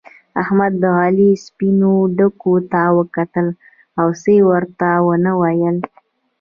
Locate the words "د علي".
0.83-1.31